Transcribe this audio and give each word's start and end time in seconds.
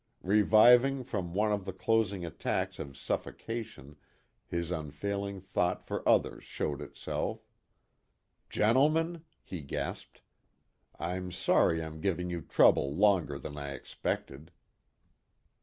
Reviving 0.23 1.03
from 1.03 1.35
one 1.35 1.51
of 1.51 1.63
the 1.63 1.71
closing 1.73 2.25
attacks 2.25 2.79
of 2.79 2.97
suffocation 2.97 3.97
his 4.47 4.71
unfailing 4.71 5.39
thought 5.39 5.85
for 5.85 6.01
others 6.09 6.43
showed 6.43 6.81
itself." 6.81 7.45
Gentlemen," 8.49 9.23
he 9.43 9.61
gasped," 9.61 10.21
I'm 10.99 11.31
sorry 11.31 11.83
I'm 11.83 12.01
giving 12.01 12.31
you 12.31 12.41
trouble 12.41 12.91
longer 12.95 13.37
than 13.37 13.57
I 13.59 13.73
expected." 13.73 14.49